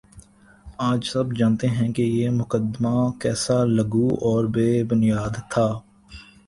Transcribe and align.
آج 0.81 1.01
سب 1.07 1.35
جانتے 1.37 1.67
ہیں 1.69 1.91
کہ 1.93 2.01
یہ 2.01 2.29
مقدمہ 2.31 2.95
کیسا 3.21 3.63
لغو 3.67 4.07
اور 4.27 4.43
بے 4.55 4.69
بنیادتھا 4.89 5.67